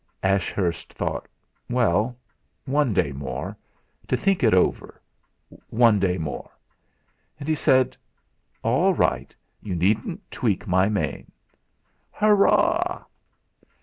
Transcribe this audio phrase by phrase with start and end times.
[0.23, 1.27] Ashurst thought:
[1.69, 2.17] 'Well
[2.65, 3.55] one day more
[4.07, 4.99] to think it over!
[5.69, 6.49] One day more!'
[7.39, 7.95] And he said:
[8.63, 9.35] "All right!
[9.61, 11.31] You needn't tweak my mane!"
[12.09, 13.03] "Hurrah!"